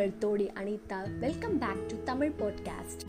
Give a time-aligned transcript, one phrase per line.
[0.00, 1.18] உங்கள் Todi Anita.
[1.18, 3.02] Welcome back to Tamil podcast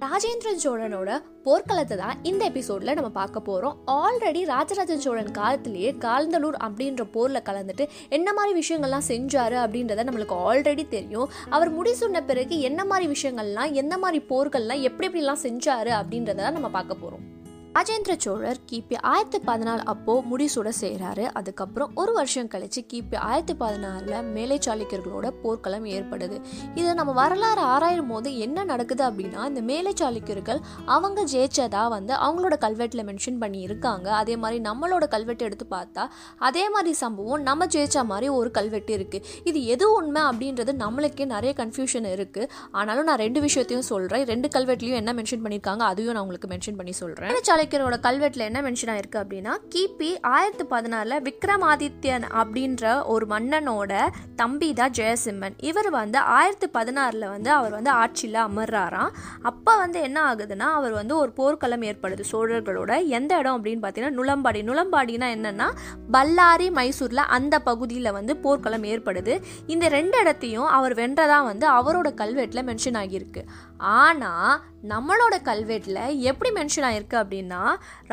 [0.00, 3.74] Rajendra சோழனோட போர்க்களத்தை தான் இந்த எபிசோட்ல நம்ம பார்க்க போறோம்.
[3.86, 10.88] ஆல்ரெடி ராஜராஜ சோழன் காலத்திலேயே காலந்தலூர் அப்படின்ற போர்ல கலந்துட்டு என்ன மாதிரி விஷயங்கள்லாம் செஞ்சாரு அப்படின்றத நம்மளுக்கு ஆல்ரெடி
[10.88, 11.28] தெரியும்.
[11.50, 16.68] அவர் முடி சொன்ன பிறகு என்ன மாதிரி விஷயங்கள்லாம் என்ன மாதிரி போர்கள்லாம் எப்படி எப்படிலாம் செஞ்சாரு அப்படின்றத நம்ம
[16.68, 17.26] பார்க்க போறோம்.
[17.78, 24.22] ராஜேந்திர சோழர் கிபி ஆயிரத்தி பதினாலு அப்போ முடிசூட செய்கிறாரு அதுக்கப்புறம் ஒரு வருஷம் கழிச்சு கிபி ஆயிரத்தி பதினாறுல
[24.32, 26.40] மேலை சாளுக்கியர்களோட போர்க்களம் ஏற்படுது.
[26.74, 32.56] இதை நம்ம வரலாறு ஆராயும் போது என்ன நடக்குது அப்படின்னா இந்த மேலை சாளுக்கியர்கள் அவங்க ஜெயிச்சதா வந்து அவங்களோட
[32.66, 36.06] கல்வெட்டில் மென்ஷன் பண்ணி இருக்காங்க அதே மாதிரி நம்மளோட கல்வெட்டு எடுத்து பார்த்தா
[36.38, 39.24] அதே மாதிரி சம்பவம் நம்ம ஜெயிச்ச மாதிரி ஒரு கல்வெட்டு இருக்கு.
[39.44, 42.50] இது எது உண்மை அப்படின்றது நம்மளுக்கே நிறைய கன்ஃபியூஷன் இருக்கு.
[42.70, 44.26] ஆனாலும் நான் ரெண்டு விஷயத்தையும் சொல்றேன்.
[44.26, 47.58] ரெண்டு கல்வெட்டுலையும் என்ன மென்ஷன் பண்ணியிருக்காங்க அதையும் நான் உங்களுக்கு மென்ஷன் பண்ணி சொல்றேன்.
[47.60, 53.92] சாளுக்கியரோட கல்வெட்டில் என்ன மென்ஷன் ஆயிருக்கு அப்படின்னா கிபி ஆயிரத்தி பதினாறில் விக்ரமாதித்யன் அப்படின்ற ஒரு மன்னனோட
[54.36, 55.56] தம்பி தான் ஜெயசிம்மன்.
[55.70, 59.10] இவர் வந்து ஆயிரத்தி பதினாறில் வந்து அவர் வந்து ஆட்சியில் அமர்றாராம்.
[59.50, 62.90] அப்போ வந்து என்ன ஆகுதுன்னா அவர் வந்து ஒரு போர்க்களம் ஏற்படுது சோழர்களோட.
[63.18, 64.62] எந்த இடம் அப்படின்னு பார்த்தீங்கன்னா நுளம்பாடி.
[64.70, 65.68] நுளம்பாடினா என்னன்னா
[66.16, 69.36] பல்லாரி மைசூரில் அந்த பகுதியில் வந்து போர்க்களம் ஏற்படுது.
[69.66, 73.44] இந்த ரெண்டு இடத்தையும் அவர் வென்றதாக வந்து அவரோட கல்வெட்டில் மென்ஷன் ஆகியிருக்கு.
[74.00, 74.50] ஆனால்
[74.88, 75.98] நம்மளோட கல்வெட்டில்
[76.30, 77.62] எப்படி மென்ஷன் ஆயிருக்கு அப்படின்னா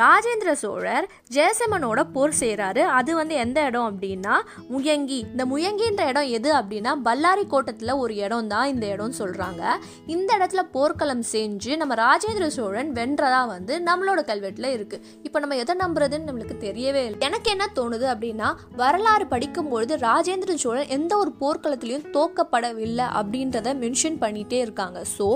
[0.00, 4.34] ராஜேந்திர சோழர் ஜெயசிம்மனோட போர் செய்கிறாரு அது வந்து எந்த இடம் அப்படின்னா
[4.74, 5.18] முயங்கி.
[5.32, 9.62] இந்த முயங்கின்ற இடம் எது அப்படின்னா பல்லாரி கோட்டத்தில் ஒரு இடம் தான் இந்த இடம்னு சொல்கிறாங்க
[10.06, 15.76] இந்த இடத்துல போர்க்களம் செஞ்சு நம்ம ராஜேந்திர சோழன் வென்றதா வந்து நம்மளோட கல்வெட்டில் இருக்குது இப்போ நம்ம எதை
[15.84, 17.20] நம்புறதுன்னு நம்மளுக்கு தெரியவே இல்லை.
[17.20, 18.50] எனக்கு என்ன தோணுது அப்படின்னா
[18.82, 25.02] வரலாறு படிக்கும்பொழுது ராஜேந்திர சோழன் எந்த ஒரு போர்க்களத்திலையும் தோக்கப்படவில்லை அப்படின்றத மென்ஷன் பண்ணிகிட்டே இருக்காங்க.
[25.16, 25.28] ஸோ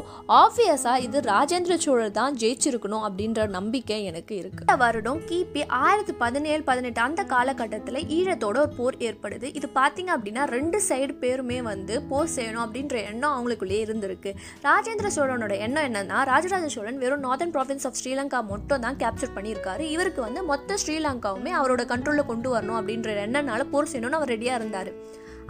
[0.42, 4.62] ஆப்வியஸாக இது ராஜேந்திர சோழர் தான் ஜெயிச்சிருக்கணும் அப்படின்ற நம்பிக்கை எனக்கு இருக்கு.
[4.64, 9.48] இந்த வருடம் கிபி ஆயிரத்தி பதினேழு பதினெட்டு அந்த காலகட்டத்தில் ஈழத்தோட ஒரு போர் ஏற்படுது.
[9.58, 14.32] இது பார்த்தீங்க அப்படின்னா ரெண்டு சைடு பேருமே வந்து போர் செய்யணும் அப்படின்ற எண்ணம் அவங்களுக்குள்ளேயே இருந்திருக்கு.
[14.68, 19.80] ராஜேந்திர சோழனோட எண்ணம் என்னன்னா ராஜராஜ சோழன் வெறும் நார்தன் ப்ராவின்ஸ் ஆஃப் ஸ்ரீலங்கா மட்டும் தான் கேப்சர் பண்ணியிருக்காரு.
[19.80, 24.92] இவருக்கு வந்து மொத்த ஸ்ரீலங்காவுமே அவரோட கண்ட்ரோலில் கொண்டு வரணும் அப்படின்ற எண்ணனால போர் செய்யணும்னு அவர் ரெடியாக இருந்தார்.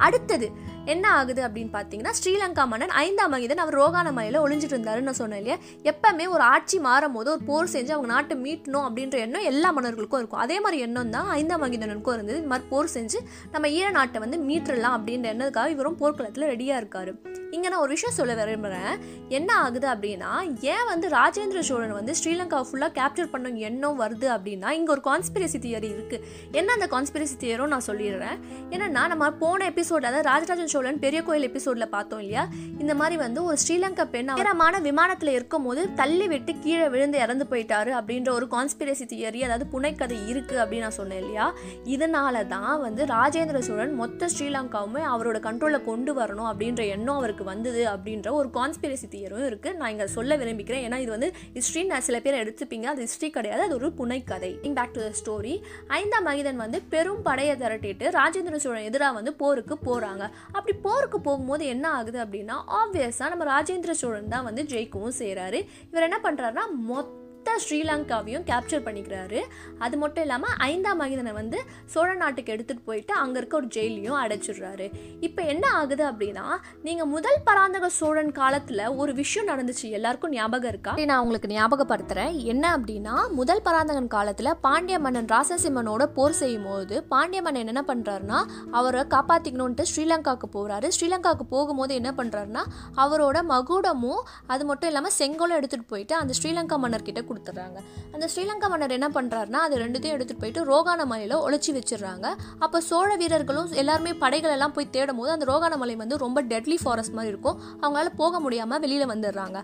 [0.04, 0.46] அடுத்தது
[0.86, 5.40] என்ன ஆகுது அப்படின்னு பார்த்தீங்கன்னா ஸ்ரீலங்கா மன்னன் ஐந்தாம் மகிதன் அவர் ரோகான மலையில் ஒளிஞ்சிட்டு இருந்தாருன்னு நான் சொன்னேன்
[5.42, 5.58] இல்லையா?
[5.90, 10.18] எப்பவுமே ஒரு ஆட்சி மாறும் போது ஒரு போர் செஞ்சு அவங்க நாட்டை மீட்டணும் அப்படின்ற எண்ணம் எல்லா மன்னர்களுக்கும்
[10.18, 10.38] இருக்கும்.
[10.38, 12.38] அதே மாதிரி எண்ணம் தான் ஐந்தாம் மகிதனுக்கும் இருந்தது.
[12.38, 13.20] இது மாதிரி போர் செஞ்சு
[13.52, 17.12] நம்ம ஈழ நாட்டை வந்து மீட்டரலாம் அப்படின்ற எண்ணத்துக்காக இவரும் போர்க்களத்தில் ரெடியாக இருக்காரு.
[17.50, 18.92] இங்கே நான் ஒரு விஷயம் சொல்ல விரும்புகிறேன்
[19.28, 20.30] என்ன ஆகுது அப்படின்னா
[20.74, 25.58] ஏன் வந்து ராஜேந்திர சோழன் வந்து ஸ்ரீலங்காவை ஃபுல்லாக கேப்சர் பண்ண எண்ணம் வருது அப்படின்னா இங்கே ஒரு கான்ஸ்பிரசி
[25.66, 28.38] தியரி இருக்குது என்ன அந்த கான்ஸ்பிரசி தியரும் நான் சொல்லிடுறேன்.
[28.70, 32.44] என்னன்னா நம்ம போன எபிசோட் அதாவது ராஜராஜன் சோழன் பெரிய கோயில் எபிசோட்ல பார்த்தோம் இல்லையா?
[32.78, 37.46] இந்த மாதிரி வந்து ஒரு ஸ்ரீலங்கா பெண் உயரமான விமானத்தில் இருக்கும் போது தள்ளி விட்டு கீழே விழுந்து இறந்து
[37.50, 41.46] போயிட்டாரு அப்படின்ற ஒரு கான்ஸ்பிரசி தியரி அதாவது புனைக்கதை இருக்கு அப்படின்னு நான் சொன்னேன் இல்லையா?
[41.94, 47.82] இதனால தான் வந்து ராஜேந்திர சோழன் மொத்த ஸ்ரீலங்காவுமே அவரோட கண்ட்ரோலில் கொண்டு வரணும் அப்படின்ற எண்ணம் அவருக்கு வந்தது
[47.94, 49.70] அப்படின்ற ஒரு கான்ஸ்பிரசி தியரும் இருக்கு.
[49.74, 52.86] நான் இங்க சொல்ல விரும்பிக்கிறேன் ஏன்னா இது வந்து ஹிஸ்ட்ரி நான் சில பேர் எடுத்துப்பீங்க.
[52.92, 53.62] அது ஹிஸ்ட்ரி கிடையாது.
[53.62, 54.52] அது ஒரு புனைக்கதை.
[54.78, 55.54] பேக் டு த ஸ்டோரி
[55.98, 60.22] ஐந்தாம் மகிதன் வந்து பெரும் படையை திரட்டிட்டு ராஜேந்திர சோழன் எதிராக வந்து போருக்கு போறாங்க.
[60.62, 65.58] அப்படி போருக்கு போகும்போது என்ன ஆகுது அப்படின்னா ஆப்வியஸாக நம்ம ராஜேந்திர சோழன் தான் வந்து ஜெயிக்கவும் செய்கிறாரு
[65.90, 69.38] இவர் என்ன பண்ணுறாருன்னா மொத்த மொத்த ஸ்ரீலங்காவையும் கேப்சர் பண்ணிக்கிறாரு.
[69.84, 71.58] அது மட்டும் இல்லாமல் ஐந்தாம் மகிதனை வந்து
[71.92, 74.86] சோழ நாட்டுக்கு எடுத்துகிட்டு போயிட்டு அங்கே இருக்க ஒரு ஜெயிலையும் அடைச்சிடுறாரு.
[75.26, 76.44] இப்போ என்ன ஆகுது அப்படின்னா
[76.84, 79.88] நீங்கள் முதல் பராந்தக சோழன் காலத்தில் ஒரு விஷயம் நடந்துச்சு.
[79.98, 80.94] எல்லாருக்கும் ஞாபகம் இருக்கா?
[81.10, 87.42] நான் உங்களுக்கு ஞாபகப்படுத்துகிறேன் என்ன அப்படின்னா முதல் பராந்தகன் காலத்தில் பாண்டிய மன்னன் ராசசிம்மனோட போர் செய்யும் போது பாண்டிய
[87.48, 88.40] மன்னன் என்ன பண்ணுறாருன்னா
[88.80, 92.64] அவரை காப்பாற்றிக்கணுன்ட்டு ஸ்ரீலங்காவுக்கு போகிறாரு ஸ்ரீலங்காவுக்கு போகும்போது என்ன பண்ணுறாருன்னா
[93.06, 94.22] அவரோட மகுடமும்
[94.52, 97.78] அது மட்டும் இல்லாமல் செங்கோலும் எடுத்துகிட்டு போயிட்டு அந்த ஸ்ரீலங்கா மன்னர்கிட்ட கொடுத்துட்றாங்க.
[98.14, 102.26] அந்த ஸ்ரீலங்கா மன்னர் என்ன பண்ணுறாருனா அது ரெண்டுத்தையும் எடுத்துகிட்டு போயிட்டு ரோகான மலையில் ஒழிச்சு வச்சிடுறாங்க.
[102.64, 106.76] அப்போ சோழ வீரர்களும் எல்லாருமே படைகள் எல்லாம் போய் தேடும் போது அந்த ரோகான மலை வந்து ரொம்ப டெட்லி
[106.82, 107.58] ஃபாரஸ்ட் மாதிரி இருக்கும்.
[107.82, 109.58] அவங்களால போக முடியாமல் வெளியில் வந்துடுறாங்க.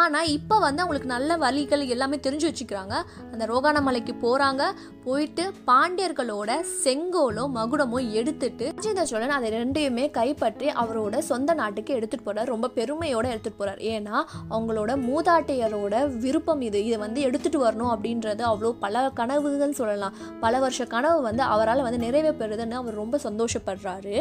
[0.00, 2.94] ஆனால் இப்போ வந்து அவங்களுக்கு நல்ல வழிகள் எல்லாமே தெரிஞ்சு வச்சுக்கிறாங்க.
[3.32, 4.62] அந்த ரோகான மலைக்கு போகிறாங்க
[5.06, 6.50] போயிட்டு பாண்டியர்களோட
[6.84, 13.26] செங்கோலும் மகுடமும் எடுத்துட்டு ராஜேந்திர சோழன் அதை ரெண்டையுமே கைப்பற்றி அவரோட சொந்த நாட்டுக்கு எடுத்துகிட்டு போகிறார் ரொம்ப பெருமையோட
[13.32, 14.16] எடுத்துகிட்டு போகிறார் ஏன்னா
[14.54, 15.94] அவங்களோட மூதாட்டையரோட
[16.24, 16.80] விருப்பம் இது.
[16.88, 20.14] இதை வந்து வந்து எடுத்துட்டு வரணும் அப்படின்றது அவ்வளோ பல கனவுகள் சொல்லலாம்.
[20.44, 24.14] பல வருஷ கனவு வந்து அவரால் வந்து நிறைவே பெறுதுன்னு அவர் ரொம்ப சந்தோஷப்படுறாரு.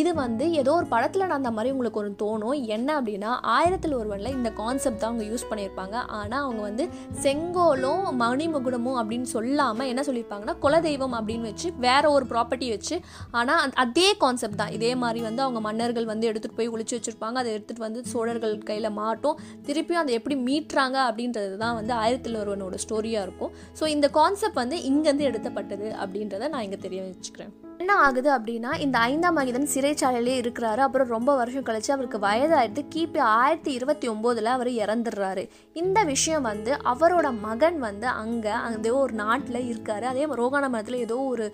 [0.00, 2.54] இது வந்து ஏதோ ஒரு படத்தில் நான் அந்த மாதிரி உங்களுக்கு ஒரு தோணும்.
[2.76, 5.96] என்ன அப்படின்னா ஆயிரத்தில் ஒருவனில் இந்த கான்செப்ட் தான் அவங்க யூஸ் பண்ணியிருப்பாங்க.
[6.20, 6.86] ஆனால் அவங்க வந்து
[7.24, 12.98] செங்கோலும் மணிமுகுடமும் அப்படின்னு சொல்லாமல் என்ன சொல்லியிருப்பாங்கன்னா குலதெய்வம் அப்படின்னு வச்சு வேற ஒரு ப்ராப்பர்ட்டி வச்சு
[13.40, 14.74] ஆனால் அதே கான்செப்ட் தான்.
[14.78, 17.36] இதே மாதிரி வந்து அவங்க மன்னர்கள் வந்து எடுத்துகிட்டு போய் ஒழிச்சு வச்சுருப்பாங்க.
[17.44, 19.38] அதை எடுத்துகிட்டு வந்து சோழர்கள் கையில் மாட்டும்.
[19.68, 23.54] திருப்பியும் அதை எப்படி மீட்டுறாங்க அப்படின்றது தான் வந்து ஆயிரத்தில் ஒருவனோட ஸ்டோரியாக இருக்கும்.
[23.80, 27.54] ஸோ இந்த கான்செப்ட் வந்து இங்கேருந்து எடுத்தப்பட்டது அப்படின்றத நான் இங்கே தெரிய வச்சுக்கிறேன்.
[27.82, 30.80] என்ன ஆகுது அப்படின்னா இந்த ஐந்தாம் மகிதன் சிறைச்சாலையிலே இருக்கிறாரு.
[30.86, 35.42] அப்புறம் ரொம்ப வருஷம் கழிச்சு அவருக்கு வயதாயிடுத்து கிபி ஆயிரத்தி இருபத்தி ஒம்போதில் அவர் இறந்துடுறாரு.
[35.82, 40.06] இந்த விஷயம் வந்து அவரோட மகன் வந்து அங்கே அந்த ஒரு நாட்டில் இருக்காரு.
[40.12, 41.46] அதே ரோகான மரத்தில் ஏதோ ஒரு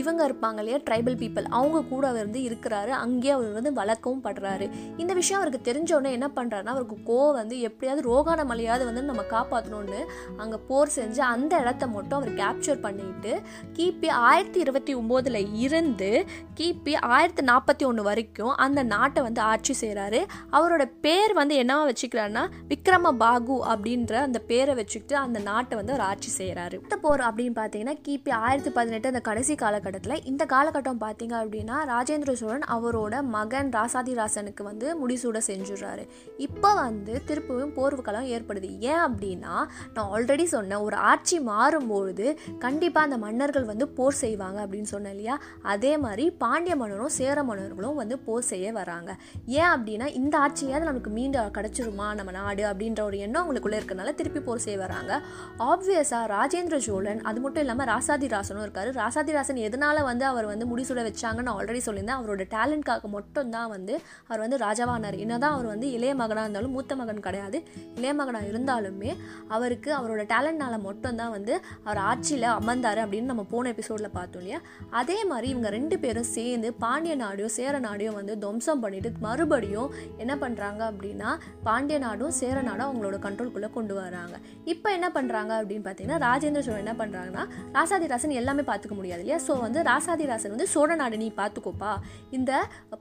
[0.00, 2.92] இவங்க இருப்பாங்க இல்லையா ட்ரைபல் பீப்புள் அவங்க கூட அவர் வந்து இருக்கிறாரு.
[3.04, 4.68] அங்கேயே அவர் வந்து வளர்க்கவும் படுறாரு.
[5.04, 10.02] இந்த விஷயம் அவருக்கு தெரிஞ்சோடனே என்ன பண்ணுறாருன்னா அவருக்கு கோவம் வந்து எப்படியாவது ரோகான மலையாவது வந்து நம்ம காப்பாற்றணும்னு
[10.36, 13.32] அங்கே போர் செஞ்சு அந்த இடத்த மட்டும் அவர் கேப்சர் பண்ணிட்டு
[13.78, 16.10] கிபி ஆயிரத்தி இருபத்தி ஒம்போதில் இருந்து
[16.60, 20.20] கிபி ஆயிரத்தி நாற்பத்தி ஒன்று வரைக்கும் அந்த நாட்டை வந்து ஆட்சி செய்கிறாரு
[20.52, 26.06] அவரோட பேர் வந்து என்னவா வச்சுக்கிறாருன்னா விக்ரம பாகு அப்படின்ற அந்த பேரை வச்சுக்கிட்டு அந்த நாட்டை வந்து அவர்
[26.08, 31.34] ஆட்சி செய்கிறாரு இந்த போர் அப்படின்னு பார்த்தீங்கன்னா கிபி ஆயிரத்தி பதினெட்டு அந்த கடைசி காலகட்டத்தில் இந்த காலகட்டம் பார்த்தீங்க
[31.42, 36.04] அப்படின்னா ராஜேந்திர சோழன் அவரோட மகன் ராசாதிராசனுக்கு வந்து முடிசூட செஞ்சுடுறாரு.
[36.36, 38.68] இப்போ வந்து திருப்பவும் போர்வுக்களம் ஏற்படுது.
[38.80, 39.54] ஏன் அப்படின்னா
[39.94, 45.40] நான் ஆல்ரெடி சொன்னேன் ஒரு ஆட்சி மாறும்பொழுது கண்டிப்பாக அந்த மன்னர்கள் வந்து போர் செய்வாங்க அப்படின்னு சொன்னேன் இல்லையா?
[45.62, 49.16] அதே மாதிரி பாண்டிய மன்னரும் சேர மன்னர்களும் வந்து போர் செய்ய வராங்க.
[49.46, 54.40] ஏன் அப்படின்னா இந்த ஆட்சியாவது நமக்கு மீண்டும் கிடச்சிருமா நம்ம நாடு அப்படின்ற ஒரு எண்ணம் அவங்களுக்குள்ளே இருக்கனால திருப்பி
[54.40, 55.20] போர் செய்ய வராங்க.
[55.58, 58.90] ஆப்வியஸாக ராஜேந்திர சோழன் அது மட்டும் இல்லாமல் ராசாதிராசனும் இருக்காரு.
[59.00, 62.18] ராசாதிராசன் எதனால வந்து அவர் வந்து முடிசூட வச்சாங்கன்னு ஆல்ரெடி சொல்லியிருந்தேன்.
[62.20, 67.20] அவரோட டேலண்ட்காக மட்டும்தான் வந்து அவர் வந்து ராஜாவானார் என்னதான் அவர் வந்து இளைய மகனாக இருந்தாலும் மூத்த மகன்
[67.20, 67.60] கிடையாது.
[67.94, 69.16] இளைய மகனாக இருந்தாலுமே
[69.48, 71.54] அவருக்கு அவரோட டேலண்ட்னால மட்டும்தான் வந்து
[71.86, 74.60] அவர் ஆட்சியில் அமர்ந்தார் அப்படின்னு நம்ம போன எபிசோடில் பார்த்தோம் இல்லையா?
[75.00, 79.90] அதே மாதிரி இவங்க ரெண்டு பேரும் சேர்ந்து பாண்டிய நாடையும் சேர நாடையும் வந்து துவம்சம் பண்ணிட்டு மறுபடியும்
[80.22, 81.30] என்ன பண்ணுறாங்க அப்படின்னா
[81.66, 84.36] பாண்டிய நாடும் சேர நாடும் அவங்களோட கண்ட்ரோல்குள்ளே கொண்டு வராங்க.
[84.72, 87.44] இப்போ என்ன பண்ணுறாங்க அப்படின்னு பார்த்தீங்கன்னா ராஜேந்திர சோழன் என்ன பண்ணுறாங்கன்னா
[87.76, 89.40] ராசாதிராசன் எல்லாமே பார்த்துக்க முடியாது இல்லையா?
[89.48, 91.92] ஸோ வந்து ராசாதிராசன் வந்து சோழ நாடு நீ பார்த்துக்கோப்பா.
[92.38, 92.52] இந்த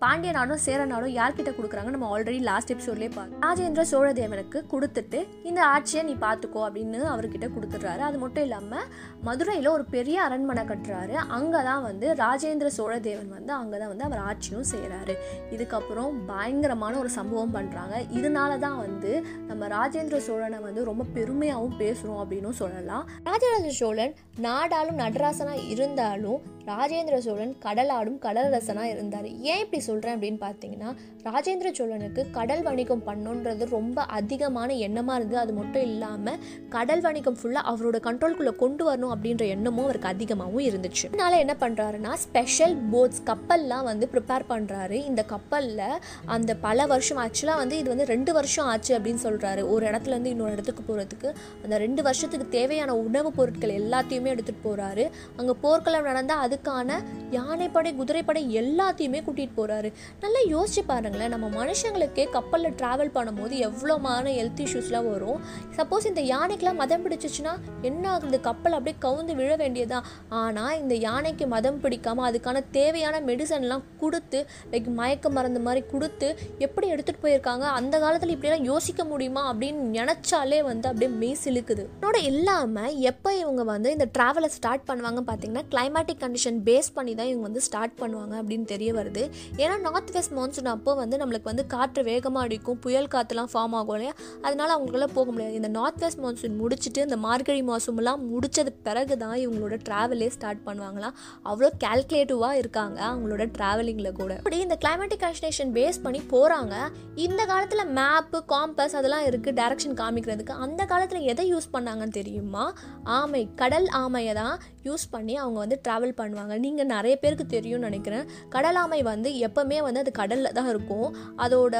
[0.03, 3.41] பாண்டிய நாடும் சேர நாடும் யார்கிட்ட கொடுக்குறாங்க நம்ம ஆல்ரெடி லாஸ்ட் எபிசோட்லேயே பார்த்தோம்.
[3.47, 8.01] ராஜேந்திர சோழதேவனுக்கு கொடுத்துட்டு இந்த ஆட்சியை நீ பார்த்துக்கோ அப்படின்னு அவர்கிட்ட கொடுத்துட்றாரு.
[8.09, 8.87] அது மட்டும் இல்லாமல்
[9.27, 11.15] மதுரையில் ஒரு பெரிய அரண்மனை கட்டுறாரு.
[11.37, 15.15] அங்கே தான் வந்து ராஜேந்திர சோழதேவன் வந்து அங்கே தான் வந்து அவர் ஆட்சியும் செய்கிறாரு
[15.55, 19.13] இதுக்கப்புறம் பயங்கரமான ஒரு சம்பவம் பண்ணுறாங்க இதனால தான் வந்து
[19.47, 23.05] நம்ம ராஜேந்திர சோழனை வந்து ரொம்ப பெருமையாகவும் பேசுகிறோம் அப்படின்னும் சொல்லலாம்.
[23.29, 24.15] ராஜராஜ சோழன்
[24.47, 29.27] நாடாலும் நடராசனாக இருந்தாலும் ராஜேந்திர சோழன் கடலாடும் கடலரசனாக இருந்தார்.
[29.51, 30.89] ஏன் இப்படி சொல்கிறேன் அப்படின்னு பார்த்தீங்கன்னா
[31.27, 35.39] ராஜேந்திர சோழனுக்கு கடல் வணிகம் பண்ணுன்றது ரொம்ப அதிகமான எண்ணமாக இருந்தது.
[35.39, 41.05] அது மட்டும் இல்லாமல் கடல் வணிகம் ஃபுல்லாக அவரோட கண்ட்ரோல்குள்ளே கொண்டு வரணும் அப்படின்ற எண்ணமும் அவருக்கு அதிகமாகவும் இருந்துச்சு.
[41.05, 45.83] அதனால என்ன பண்ணுறாருன்னா ஸ்பெஷல் போட்ஸ் கப்பல்லாம் வந்து ப்ரிப்பேர் பண்ணுறாரு இந்த கப்பலில்
[46.25, 50.29] அந்த பல வருஷம் ஆக்சுவலாக வந்து இது வந்து ரெண்டு வருஷம் ஆச்சு அப்படின்னு சொல்கிறாரு ஒரு இடத்துல இருந்து
[50.29, 51.29] இன்னொரு இடத்துக்கு போகிறதுக்கு
[51.63, 55.05] அந்த ரெண்டு வருஷத்துக்கு தேவையான உணவுப் பொருட்கள் எல்லாத்தையுமே எடுத்துகிட்டு போகிறாரு
[55.37, 56.91] அங்கே போர்க்களம் நடந்தால் அது அதுக்கான
[57.31, 59.89] யானைப்படை குதிரைப்படை எல்லாத்தையுமே கூட்டிகிட்டு போகிறாரு
[60.21, 65.39] நல்லா யோசிச்சு பாருங்களேன் நம்ம மனுஷங்களுக்கே கப்பலில் ட்ராவல் பண்ணும்போது எவ்வளோமான ஹெல்த் இஷ்யூஸ்லாம் வரும்.
[65.77, 68.39] சப்போஸ் இந்த யானைக்கெலாம் மதம் பிடிச்சிச்சுன்னா என்ன ஆகுது?
[68.47, 74.89] கப்பல் அப்படியே கவுந்து விழ வேண்டியதுதான் ஆனால் இந்த யானைக்கு மதம் பிடிக்காமல் அதுக்கான தேவையான மெடிசன்லாம் கொடுத்து லைக்
[74.99, 77.65] மயக்க மருந்து மாதிரி கொடுத்து எப்படி எடுத்துகிட்டு போயிருக்காங்க?
[77.79, 79.43] அந்த காலத்தில் இப்படியெல்லாம் யோசிக்க முடியுமா?
[79.53, 81.85] அப்படின்னு நினச்சாலே வந்து அப்படியே மெய் சிலுக்குது.
[81.99, 87.27] அதோட இல்லாமல் எப்போ இவங்க வந்து இந்த ட்ராவலை ஸ்டார்ட் பண்ணுவாங்க பார்த்தீங்கன்னா கிளைமேட்டிக் கண்டிஷன் பேஸ் பண்ணி தான்
[87.27, 89.29] இவங்க வந்து ஸ்டார்ட் பண்ணுவாங்க அப்படின்னு தெரிய வருது.
[89.57, 93.95] ஏன்னா நார்த் வெஸ்ட் மான்சூன் அப்போ வந்து நம்மளுக்கு வந்து காற்று வேகமாக அடிக்கும் புயல் காற்றுலாம் ஃபார்ம் ஆகும்
[93.95, 94.13] இல்லையா?
[94.41, 95.53] அதனால அவங்களால போக முடியாது.
[95.53, 101.15] இந்த நார்த் வெஸ்ட் மான்சூன் முடிச்சுட்டு இந்த மார்கழி மாதமெல்லாம் முடிச்சது பிறகு தான் இவங்களோட ட்ராவலே ஸ்டார்ட் பண்ணுவாங்களாம்.
[101.43, 104.33] அவ்வளோ கால்குலேட்டிவாக இருக்காங்க அவங்களோட ட்ராவலிங்கில் கூட.
[104.33, 106.75] அப்படி இந்த கிளைமேட்டிக் கன்ஸ்டேஷன் பேஸ் பண்ணி போகிறாங்க
[107.15, 110.55] இந்த காலத்தில் மேப்பு காம்பஸ் அதெல்லாம் இருக்குது டேரக்ஷன் காமிக்கிறதுக்கு.
[110.65, 112.73] அந்த காலத்தில் எதை யூஸ் பண்ணாங்கன்னு தெரியுமா?
[113.03, 116.36] ஆமை கடல் ஆமையை தான் யூஸ் பண்ணி அவங்க வந்து ட்ராவல் பண்ணுவாங்க.
[116.65, 118.25] நீங்கள் நிறைய பேருக்கு தெரியும்னு நினைக்கிறேன்.
[118.55, 121.07] கடல் ஆமை வந்து எப்போவுமே வந்து அது கடலில் தான் இருக்கும்.
[121.45, 121.75] அதோட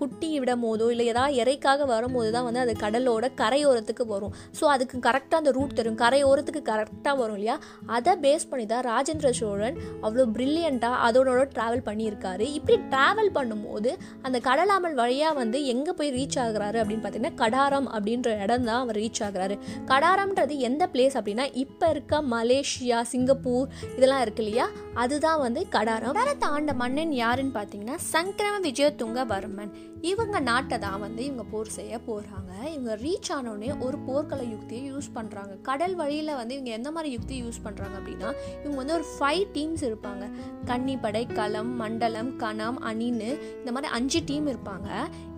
[0.00, 4.34] குட்டி விடும் போதோ இல்லை ஏதாவது இறைக்காக வரும்போது தான் வந்து அது கடலோட கரையோரத்துக்கு வரும்.
[4.58, 5.98] ஸோ அதுக்கு கரெக்டாக அந்த ரூட் தெரியும்.
[6.04, 7.56] கரையோரத்துக்கு கரெக்டாக வரும் இல்லையா?
[7.96, 12.46] அதை பேஸ் பண்ணி தான் ராஜேந்திர சோழன் அவ்வளோ ப்ரில்லியண்ட்டாக அதோட ட்ராவல் பண்ணியிருக்காரு.
[12.58, 13.90] இப்படி ட்ராவல் பண்ணும்போது
[14.26, 18.98] அந்த கடலாமல் வழியாக வந்து எங்கே போய் ரீச் ஆகுறாரு அப்படின்னு பார்த்தீங்கன்னா கடாரம் அப்படின்ற இடம் தான் அவர்
[19.02, 19.56] ரீச் ஆகுறாரு.
[19.90, 23.68] கடாரம்ன்றது எந்த பிளேஸ் அப்படின்னா இப்போ இருக்க மலேசியா சிங்கப்பூர்
[24.02, 24.68] இதெல்லாம் இருக்கு இல்லையா?
[24.94, 26.12] அதுதான் வந்து கடாரம்.
[26.12, 29.72] பரத ஆண்ட மன்னன் யாருன்னு பார்த்தீங்கன்னா சங்கரம விஜயதுங்கவர்மன்
[30.10, 35.08] இவங்க நாட்டை தான் வந்து இவங்க போர் செய்ய போகிறாங்க இவங்க ரீச் ஆனோடனே ஒரு போர்க்கலை யுக்தியை யூஸ்
[35.14, 38.30] பண்ணுறாங்க கடல் வழியில் வந்து இவங்க எந்த மாதிரி யுக்தி யூஸ் பண்ணுறாங்க அப்படின்னா
[38.62, 40.24] இவங்க வந்து ஒரு ஃபைவ் டீம்ஸ் இருப்பாங்க.
[40.66, 43.30] கன்னிப்படை களம் மண்டலம் கணம் அணின்னு
[43.60, 44.88] இந்த மாதிரி அஞ்சு டீம் இருப்பாங்க.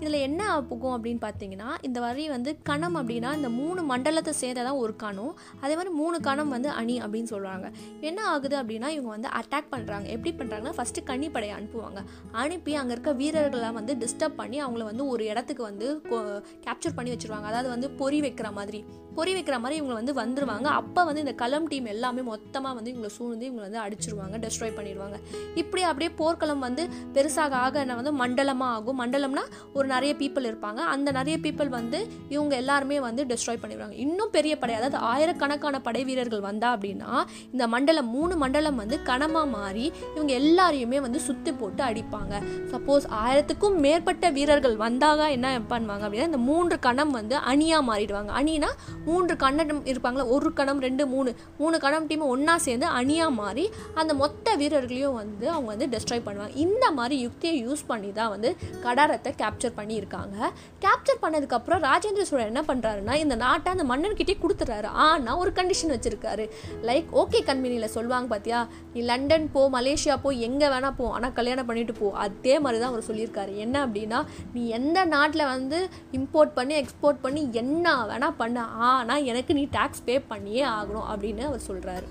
[0.00, 4.96] இதில் என்ன போகும் அப்படின்னு பார்த்தீங்கன்னா இந்த வரி வந்து கணம் அப்படின்னா இந்த மூணு மண்டலத்தை சேர்ந்ததான் ஒரு
[4.96, 5.34] கணம்.
[5.60, 7.66] அதே மாதிரி மூணு கணம் வந்து அணி அப்படின்னு சொல்கிறாங்க
[8.00, 12.00] என்ன ஆகுது அப்படின்னா இவங்க வந்து அட்டாக் பண்ணுறாங்க எப்படி பண்ணுறாங்கன்னா ஃபஸ்ட்டு கன்னிப்படையை அனுப்புவாங்க.
[12.32, 15.88] அனுப்பி அங்கே இருக்க வீரர்களை வந்து டிஸ்டர்ப் பண்ணி அவங்கள வந்து ஒரு இடத்துக்கு வந்து
[16.66, 17.48] கேப்சர் பண்ணி வச்சிருவாங்க.
[17.52, 18.84] அதாவது வந்து பொறி வைக்கிற மாதிரி.
[19.18, 20.68] பொறி வைக்கிற மாதிரி இவங்க வந்து வந்துருவாங்க.
[20.80, 25.16] அப்போ வந்து இந்த களம் டீம் எல்லாமே மொத்தமாக வந்து இவங்களை சூழ்ந்து இவங்களை வந்து அடிச்சிருவாங்க டெஸ்ட்ராய் பண்ணிடுவாங்க
[25.62, 26.82] இப்படி அப்படியே போர்க்களம் வந்து
[27.16, 28.98] பெருசாக ஆக என்ன வந்து மண்டலமாக ஆகும்.
[29.02, 29.44] மண்டலம்னா
[29.76, 30.80] ஒரு நிறைய பீப்புள் இருப்பாங்க.
[30.94, 31.98] அந்த நிறைய பீப்புள் வந்து
[32.34, 37.10] இவங்க எல்லாருமே வந்து டெஸ்ட்ராய் பண்ணிடுவாங்க இன்னும் பெரிய படை அதாவது ஆயிரக்கணக்கான படை வீரர்கள் வந்தா அப்படின்னா
[37.52, 42.34] இந்த மண்டலம் மூணு மண்டலம் வந்து கணமாக மாறி இவங்க எல்லாரையுமே வந்து சுத்தி போட்டு அடிப்பாங்க.
[42.72, 48.32] சப்போஸ் ஆயிரத்துக்கும் மேற்பட்ட வீரர்கள் வந்தாக என்ன பண்ணுவாங்க அப்படின்னா இந்த மூன்று கணம் வந்து அணியாக மாறிடுவாங்க.
[48.40, 48.70] அணினா
[49.08, 50.26] மூன்று கண்ணம் இருப்பாங்களா?
[50.36, 51.30] ஒரு கணம் ரெண்டு மூணு.
[51.60, 53.64] மூணு கணம் டீம் ஒன்றா சேர்ந்து அணியாக மாறி
[54.00, 56.54] அந்த மொத்த வீரர்களையும் வந்து அவங்க வந்து டெஸ்ட்ராய் பண்ணுவாங்க.
[56.64, 58.50] இந்த மாதிரி யுக்தியை யூஸ் பண்ணி தான் வந்து
[58.84, 60.36] கடாரத்தை கேப்சர் பண்ணியிருக்காங்க.
[60.84, 64.90] கேப்சர் பண்ணதுக்கப்புறம் ராஜேந்திர சோழன் என்ன பண்ணுறாருன்னா இந்த நாட்டை அந்த மன்னன்கிட்டே கொடுத்துட்றாரு.
[65.06, 66.46] ஆனால் ஒரு கண்டிஷன் வச்சுருக்காரு.
[66.90, 68.60] லைக் ஓகே கம்பெனியில் சொல்லுவாங்க பார்த்தியா
[68.94, 72.08] நீ லண்டன் போ மலேசியா போ எங்கே வேணால் போ ஆனால் கல்யாணம் பண்ணிட்டு போ.
[72.26, 73.52] அதே மாதிரி தான் அவர் சொல்லியிருக்காரு.
[73.64, 74.20] என்ன அப்படின்னா
[74.54, 75.80] நீ எந்த நாட்டில் வந்து
[76.20, 78.60] இம்போர்ட் பண்ணி எக்ஸ்போர்ட் பண்ணி என்ன வேணால் பண்ண.
[78.94, 82.06] ஆனால் எனக்கு நீ டேக்ஸ் பே பண்ணியே ஆகணும் அப்படின்னு அவர் சொல்கிறாரு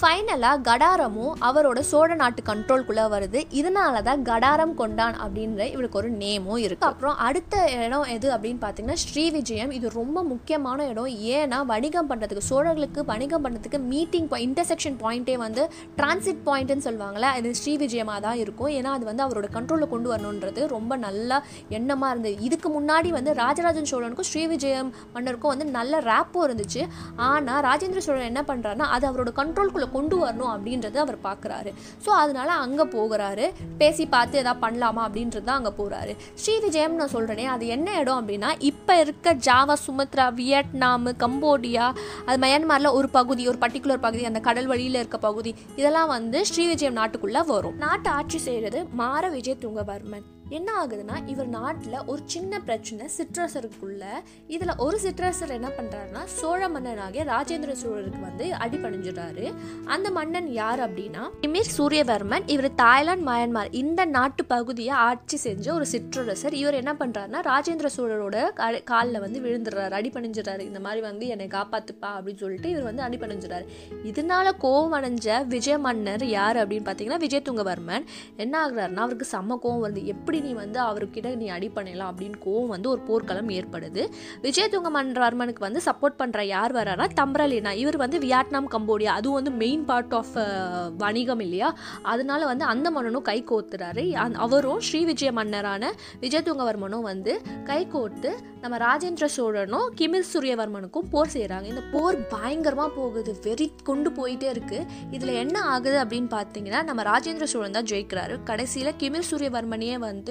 [0.00, 3.40] ஃபைனலாக கடாரமும் அவரோட சோழ நாட்டு கண்ட்ரோல்குள்ளே வருது.
[3.58, 8.96] இதனால தான் கடாரம் கொண்டான் அப்படின்ற இவருக்கு ஒரு நேமும் இருக்குது அப்புறம் அடுத்த இடம் எது அப்படின்னு பார்த்தீங்கன்னா
[9.04, 11.08] ஸ்ரீ விஜயம் இது ரொம்ப முக்கியமான இடம்.
[11.36, 15.64] ஏன்னா வணிகம் பண்ணுறதுக்கு சோழர்களுக்கு வணிகம் பண்ணுறதுக்கு மீட்டிங் இன்டர்செக்ஷன் பாயிண்ட்டே வந்து
[16.00, 18.70] டிரான்சிட் பாயிண்ட்னு சொல்லுவாங்களே அது ஸ்ரீ விஜயமாக தான் இருக்கும்.
[18.80, 21.40] ஏன்னா அது வந்து அவரோட கண்ட்ரோலில் கொண்டு வரணுன்றது ரொம்ப நல்ல
[21.78, 22.36] எண்ணமாக இருந்தது.
[22.50, 26.84] இதுக்கு முன்னாடி வந்து ராஜராஜன் சோழனுக்கும் ஸ்ரீ விஜயம் மன்னருக்கும் வந்து நல்ல ரேப்பும் இருந்துச்சு.
[27.30, 31.70] ஆனால் ராஜேந்திர சோழன் என்ன பண்ணுறாருன்னா அது அவரோட கண்ட்ரோல்குள்ளே கொண்டு வரணும் அப்படின்றத அவர் பார்க்குறாரு.
[32.04, 33.46] ஸோ அதனால அங்கே போகிறாரு.
[33.78, 38.20] பேசி பார்த்து எதாவது பண்ணலாமா அப்படின்றது தான் அங்கே போகிறாரு ஸ்ரீ விஜயம் நான் சொல்கிறேனே அது என்ன இடம்
[38.20, 41.86] அப்படின்னா இப்போ இருக்க ஜாவா சுமத்ரா வியட்நாம் கம்போடியா
[42.24, 46.66] அது மயன்மாரில் ஒரு பகுதி ஒரு பர்டிகுலர் பகுதி அந்த கடல் வழியில் இருக்க பகுதி இதெல்லாம் வந்து ஸ்ரீ
[46.66, 47.76] விஜயம் நாட்டுக்குள்ளே வரும்.
[47.78, 54.04] நாட்டு ஆட்சி செய்கிறது மார விஜய் துங்கவர்மன் என்ன ஆகுதுன்னா இவர் நாட்டில் ஒரு சின்ன பிரச்சனை சிற்றரசருக்குள்ள.
[54.46, 59.54] இதில் ஒரு சிற்றரசர் என்ன பண்ணுறாருன்னா சோழ மன்னனாகிய ராஜேந்திர சோழருக்கு வந்து அடிபணிஞ்சிடுறாரு.
[59.84, 62.46] அந்த மன்னன் யார் அப்படின்னா இமீர் சூரியவர்மன்.
[62.46, 66.52] இவர் தாய்லாந்து மயன்மார் இந்த நாட்டு பகுதியை ஆட்சி செஞ்ச ஒரு சிற்றரசர்.
[66.52, 68.36] இவர் என்ன பண்ணுறாருன்னா ராஜேந்திர சோழரோட
[68.82, 70.60] காலில் வந்து விழுந்துடுறாரு அடிபணிஞ்சிடுறாரு.
[70.60, 73.66] இந்த மாதிரி வந்து என்னை காப்பாத்துப்பா அப்படின்னு சொல்லிட்டு இவர் வந்து அடிபணிஞ்சிடாரு
[74.04, 78.04] இதனால கோவம் அடைஞ்ச விஜய மன்னர் யார் அப்படின்னு பார்த்தீங்கன்னா விஜயதுங்கவர்மன்.
[78.36, 80.04] என்ன ஆகுறாருன்னா அவருக்கு செம்ம கோவம் வருது.
[80.04, 84.02] எப்படி எப்படி நீ வந்து அவர்கிட்ட நீ அடி பண்ணலாம் அப்படின்னு கோவம் வந்து ஒரு போர்க்களம் ஏற்படுது.
[84.44, 87.72] விஜயதுங்க மன்றவர்மனுக்கு வந்து சப்போர்ட் பண்ணுற யார் வரானா தம்ரலினா.
[87.82, 90.34] இவர் வந்து வியட்நாம் கம்போடியா அதுவும் வந்து மெயின் பார்ட் ஆஃப்
[91.04, 91.70] வணிகம் இல்லையா?
[92.14, 94.04] அதனால வந்து அந்த மன்னனும் கை கோத்துறாரு.
[94.46, 95.92] அவரும் ஸ்ரீ விஜய மன்னரான
[96.24, 97.34] விஜயதுங்கவர்மனும் வந்து
[97.70, 98.32] கை கோர்த்து
[98.64, 103.32] நம்ம ராஜேந்திர சோழனும் கிமில் சூரியவர்மனுக்கும் போர் செய்கிறாங்க இந்த போர் பயங்கரமாக போகுது.
[103.46, 104.78] வெறி கொண்டு போயிட்டே இருக்கு.
[105.16, 108.36] இதில் என்ன ஆகுது அப்படின்னு பார்த்தீங்கன்னா நம்ம ராஜேந்திர சோழன் தான் ஜெயிக்கிறாரு.
[108.50, 110.25] கடைசியில் கிமில் சூரியவர்மனையே வந்து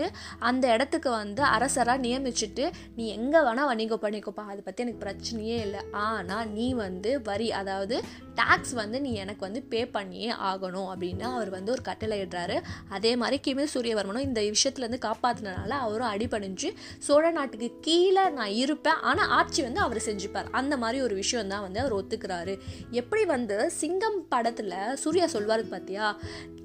[0.49, 2.65] அந்த இடத்துக்கு வந்து அரசராக நியமிச்சுட்டு
[2.97, 5.81] நீ எங்கே வேணால் வணிகம் பண்ணிக்கோப்பா அதை பற்றி எனக்கு பிரச்சனையே இல்லை.
[6.05, 7.97] ஆனால் நீ வந்து வரி அதாவது
[8.39, 10.87] டேக்ஸ் வந்து நீ எனக்கு வந்து பே பண்ணியே ஆகணும்.
[10.93, 12.57] அப்படின்னு அவர் வந்து ஒரு கட்டளை இடுறாரு.
[12.95, 16.69] அதே மாதிரி கிமில் சூரியவர்மனும் இந்த விஷயத்துலேருந்து காப்பாற்றினால அவரும் அடிபணிஞ்சு
[17.07, 18.99] சோழ நாட்டுக்கு கீழே நான் இருப்பேன்.
[19.11, 20.49] ஆனால் ஆட்சி வந்து அவர் செஞ்சுப்பார்.
[20.59, 22.55] அந்த மாதிரி ஒரு விஷயம் தான் வந்து அவர் ஒத்துக்கிறாரு.
[23.01, 24.73] எப்படி வந்து சிங்கம் படத்தில்
[25.03, 26.07] சூர்யா சொல்வார் பார்த்தியா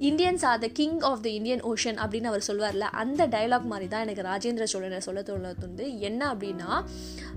[0.09, 4.07] Indians are the king of the Indian ocean அப்படின்னு அவர் சொல்வார்ல அந்த டைலாக் மாதிரி தான்
[4.07, 5.97] எனக்கு ராஜேந்திர சோழனை சொல்ல தோணுது.
[5.99, 6.69] என்ன அப்படின்னா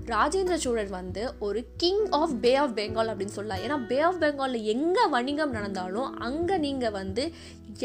[0.05, 3.63] ராஜேந்திர சோழன் வந்து ஒரு king of bay of Bengal அப்படின்னு சொல்லலாம்.
[3.65, 7.31] ஏன்னா பே ஆஃப் பெங்காலில் எங்கே வணிகம் நடந்தாலும் அங்கே நீங்கள் வந்து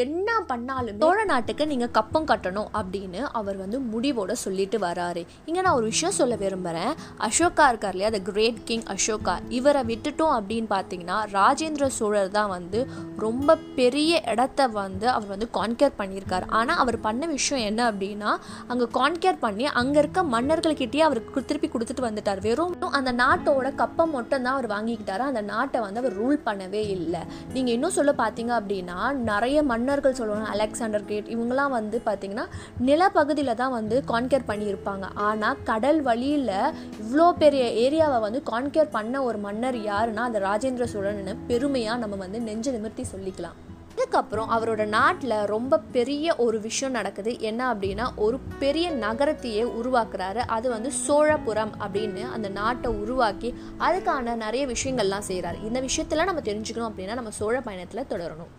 [0.05, 5.23] என்ன பண்ணாலும் சோழ நாட்டுக்கு நீங்கள் கப்பம் கட்டணும் அப்படின்னு அவர் வந்து முடிவோட சொல்லிட்டு வராரு.
[5.49, 6.93] இங்கே நான் ஒரு விஷயம் சொல்ல விரும்புகிறேன்
[7.27, 8.11] அசோகா இருக்கார் இல்லையா?
[8.17, 9.35] The great king Ashoka.
[9.59, 12.81] இவரை விட்டுட்டோம் அப்படின்னு பார்த்தீங்கன்னா ராஜேந்திர சோழர் தான் வந்து
[13.25, 16.49] ரொம்ப பெரிய இடத்த வந்து அவர் வந்து கான்கேர் பண்ணியிருக்காரு.
[16.61, 18.31] ஆனால் அவர் பண்ண விஷயம் என்ன அப்படின்னா
[18.75, 22.43] அங்கே கான்கேர் பண்ணி அங்கே இருக்க மன்னர்கள்கிட்டயே அவருக்கு திருப்பி கொடுத்துட்டு வந்துட்டார்.
[22.49, 25.25] வெறும் அந்த நாட்டோட கப்பம் மட்டும் தான் அவர் வாங்கிக்கிட்டாரு.
[25.31, 27.23] அந்த நாட்டை வந்து அவர் ரூல் பண்ணவே இல்லை.
[27.57, 28.99] நீங்கள் இன்னும் சொல்ல பார்த்தீங்க அப்படின்னா
[29.33, 31.29] நிறைய மன்னர்கள் சொல்லுவாங்க அலெக்சாண்டர் கேட்.
[31.35, 32.45] இவங்கெல்லாம் வந்து பார்த்தீங்கன்னா
[32.89, 35.07] நிலப்பகுதியில் தான் வந்து கான்கேர் பண்ணியிருப்பாங்க.
[35.29, 36.55] ஆனால் கடல் வழியில்
[37.03, 42.41] இவ்வளோ பெரிய ஏரியாவை வந்து கான்கேர் பண்ண ஒரு மன்னர் யாருன்னா அந்த ராஜேந்திர சோழன்னு பெருமையாக நம்ம வந்து
[42.47, 43.59] நெஞ்சு நிமிர்த்தி சொல்லிக்கலாம்.
[43.95, 47.33] இதுக்கப்புறம் அவரோட நாட்டில் ரொம்ப பெரிய ஒரு விஷயம் நடக்குது.
[47.49, 50.43] என்ன அப்படின்னா ஒரு பெரிய நகரத்தையே உருவாக்குறாரு.
[50.57, 53.51] அது வந்து சோழபுரம் அப்படின்னு அந்த நாட்டை உருவாக்கி
[53.89, 58.53] அதுக்கான நிறைய விஷயங்கள்லாம் செய்கிறாரு இந்த விஷயத்தெல்லாம் நம்ம தெரிஞ்சுக்கணும் அப்படின்னா நம்ம சோழ பயணத்தில் தொடரணும்.